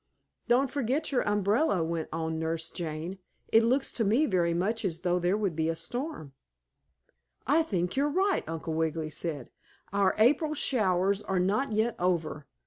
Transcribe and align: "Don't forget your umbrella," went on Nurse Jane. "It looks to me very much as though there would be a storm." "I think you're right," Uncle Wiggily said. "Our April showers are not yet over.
"Don't 0.47 0.71
forget 0.71 1.11
your 1.11 1.21
umbrella," 1.29 1.83
went 1.83 2.09
on 2.11 2.39
Nurse 2.39 2.71
Jane. 2.71 3.19
"It 3.49 3.63
looks 3.63 3.91
to 3.93 4.03
me 4.03 4.25
very 4.25 4.51
much 4.55 4.83
as 4.83 5.01
though 5.01 5.19
there 5.19 5.37
would 5.37 5.55
be 5.55 5.69
a 5.69 5.75
storm." 5.75 6.33
"I 7.45 7.61
think 7.61 7.95
you're 7.95 8.09
right," 8.09 8.43
Uncle 8.49 8.73
Wiggily 8.73 9.11
said. 9.11 9.51
"Our 9.93 10.15
April 10.17 10.55
showers 10.55 11.21
are 11.21 11.37
not 11.39 11.71
yet 11.71 11.95
over. 11.99 12.47